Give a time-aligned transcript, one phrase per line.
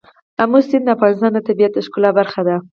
[0.41, 2.55] آمو سیند د افغانستان د طبیعت د ښکلا برخه ده.